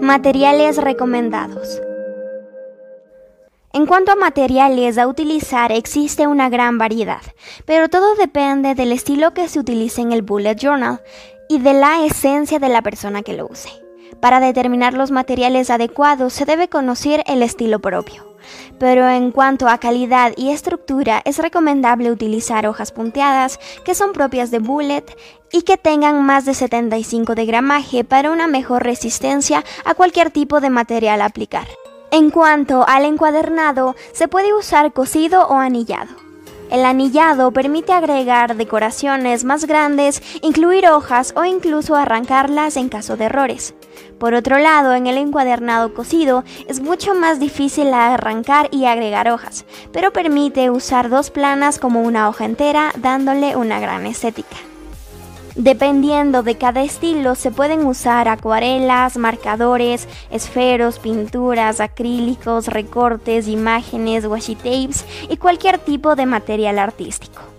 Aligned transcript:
Materiales 0.00 0.78
recomendados. 0.78 1.82
En 3.74 3.84
cuanto 3.84 4.12
a 4.12 4.16
materiales 4.16 4.96
a 4.96 5.06
utilizar, 5.06 5.70
existe 5.70 6.26
una 6.26 6.48
gran 6.48 6.78
variedad, 6.78 7.20
pero 7.66 7.90
todo 7.90 8.14
depende 8.14 8.74
del 8.74 8.92
estilo 8.92 9.34
que 9.34 9.48
se 9.48 9.60
utilice 9.60 10.00
en 10.00 10.12
el 10.12 10.22
bullet 10.22 10.54
journal 10.54 11.02
y 11.50 11.58
de 11.58 11.74
la 11.74 12.06
esencia 12.06 12.58
de 12.58 12.70
la 12.70 12.80
persona 12.80 13.20
que 13.20 13.34
lo 13.34 13.48
use. 13.48 13.68
Para 14.20 14.40
determinar 14.40 14.94
los 14.94 15.10
materiales 15.10 15.68
adecuados 15.68 16.32
se 16.32 16.46
debe 16.46 16.68
conocer 16.68 17.22
el 17.26 17.42
estilo 17.42 17.80
propio. 17.80 18.35
Pero 18.78 19.08
en 19.08 19.30
cuanto 19.30 19.68
a 19.68 19.78
calidad 19.78 20.32
y 20.36 20.50
estructura, 20.50 21.22
es 21.24 21.38
recomendable 21.38 22.10
utilizar 22.10 22.66
hojas 22.66 22.92
punteadas 22.92 23.58
que 23.84 23.94
son 23.94 24.12
propias 24.12 24.50
de 24.50 24.58
bullet 24.58 25.04
y 25.52 25.62
que 25.62 25.76
tengan 25.76 26.24
más 26.24 26.44
de 26.44 26.54
75 26.54 27.34
de 27.34 27.46
gramaje 27.46 28.04
para 28.04 28.30
una 28.30 28.46
mejor 28.46 28.84
resistencia 28.84 29.64
a 29.84 29.94
cualquier 29.94 30.30
tipo 30.30 30.60
de 30.60 30.70
material 30.70 31.22
a 31.22 31.26
aplicar. 31.26 31.66
En 32.10 32.30
cuanto 32.30 32.86
al 32.86 33.04
encuadernado, 33.04 33.96
se 34.12 34.28
puede 34.28 34.54
usar 34.54 34.92
cosido 34.92 35.46
o 35.48 35.54
anillado. 35.54 36.25
El 36.70 36.84
anillado 36.84 37.52
permite 37.52 37.92
agregar 37.92 38.56
decoraciones 38.56 39.44
más 39.44 39.66
grandes, 39.66 40.22
incluir 40.42 40.88
hojas 40.88 41.32
o 41.36 41.44
incluso 41.44 41.94
arrancarlas 41.94 42.76
en 42.76 42.88
caso 42.88 43.16
de 43.16 43.26
errores. 43.26 43.74
Por 44.18 44.34
otro 44.34 44.58
lado, 44.58 44.94
en 44.94 45.06
el 45.06 45.16
encuadernado 45.16 45.94
cosido 45.94 46.44
es 46.68 46.80
mucho 46.80 47.14
más 47.14 47.38
difícil 47.38 47.94
arrancar 47.94 48.68
y 48.72 48.86
agregar 48.86 49.30
hojas, 49.30 49.64
pero 49.92 50.12
permite 50.12 50.70
usar 50.70 51.08
dos 51.08 51.30
planas 51.30 51.78
como 51.78 52.02
una 52.02 52.28
hoja 52.28 52.44
entera, 52.44 52.92
dándole 52.96 53.56
una 53.56 53.78
gran 53.78 54.06
estética. 54.06 54.56
Dependiendo 55.56 56.42
de 56.42 56.58
cada 56.58 56.82
estilo 56.82 57.34
se 57.34 57.50
pueden 57.50 57.86
usar 57.86 58.28
acuarelas, 58.28 59.16
marcadores, 59.16 60.06
esferos, 60.30 60.98
pinturas, 60.98 61.80
acrílicos, 61.80 62.66
recortes, 62.66 63.48
imágenes, 63.48 64.26
washi 64.26 64.54
tapes 64.54 65.06
y 65.30 65.38
cualquier 65.38 65.78
tipo 65.78 66.14
de 66.14 66.26
material 66.26 66.78
artístico. 66.78 67.55